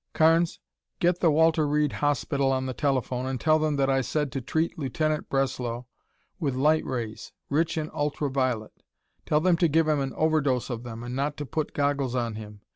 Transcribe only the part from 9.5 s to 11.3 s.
to give him an overdose of them and